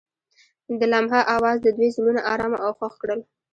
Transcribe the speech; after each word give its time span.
د 0.79 0.81
لمحه 0.91 1.21
اواز 1.35 1.57
د 1.61 1.67
دوی 1.77 1.89
زړونه 1.95 2.21
ارامه 2.33 2.57
او 2.65 2.71
خوښ 2.77 2.93
کړل. 3.01 3.19